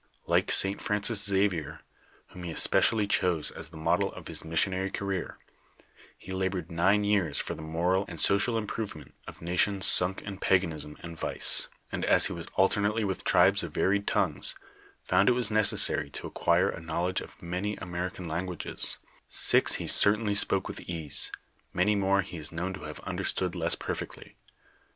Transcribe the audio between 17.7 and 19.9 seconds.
American languages; six he